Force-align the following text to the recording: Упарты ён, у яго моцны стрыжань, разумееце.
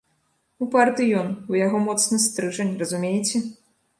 Упарты 0.65 1.09
ён, 1.19 1.27
у 1.53 1.59
яго 1.65 1.77
моцны 1.87 2.19
стрыжань, 2.25 2.73
разумееце. 2.85 3.37